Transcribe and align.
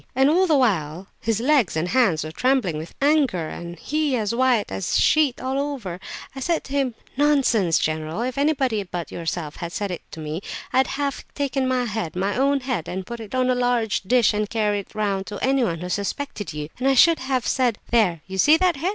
And 0.15 0.31
all 0.31 0.47
the 0.47 0.57
while 0.57 1.09
his 1.19 1.39
legs 1.39 1.75
and 1.77 1.89
hands 1.89 2.23
were 2.23 2.31
trembling 2.31 2.79
with 2.79 2.95
anger, 3.03 3.49
and 3.49 3.77
he 3.77 4.15
as 4.17 4.33
white 4.33 4.71
as 4.71 4.97
a 4.97 4.99
sheet 4.99 5.39
all 5.39 5.59
over! 5.59 5.99
So 6.01 6.25
I 6.37 6.39
said 6.39 6.63
to 6.63 6.73
him, 6.73 6.95
'Nonsense, 7.17 7.77
general; 7.77 8.23
if 8.23 8.35
anybody 8.35 8.81
but 8.81 9.11
yourself 9.11 9.57
had 9.57 9.71
said 9.71 9.91
that 9.91 10.01
to 10.13 10.19
me, 10.19 10.41
I'd 10.73 10.87
have 10.87 11.23
taken 11.35 11.67
my 11.67 11.85
head, 11.85 12.15
my 12.15 12.35
own 12.35 12.61
head, 12.61 12.87
and 12.87 13.05
put 13.05 13.19
it 13.19 13.35
on 13.35 13.51
a 13.51 13.53
large 13.53 14.01
dish 14.01 14.33
and 14.33 14.49
carried 14.49 14.87
it 14.87 14.95
round 14.95 15.27
to 15.27 15.37
anyone 15.45 15.81
who 15.81 15.89
suspected 15.89 16.51
you; 16.51 16.69
and 16.79 16.87
I 16.87 16.95
should 16.95 17.19
have 17.19 17.45
said: 17.45 17.77
"There, 17.91 18.21
you 18.25 18.39
see 18.39 18.57
that 18.57 18.77
head? 18.77 18.89